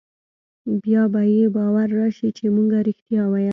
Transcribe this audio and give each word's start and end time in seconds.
بيا 0.83 1.03
به 1.13 1.21
يې 1.33 1.45
باور 1.55 1.87
رايشي 1.97 2.29
چې 2.37 2.45
مونګه 2.55 2.79
رښتيا 2.87 3.23
ويل. 3.29 3.49